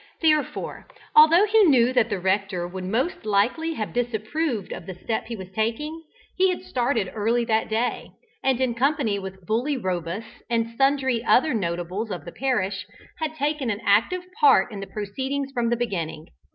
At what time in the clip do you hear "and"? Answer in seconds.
8.43-8.59, 10.49-10.75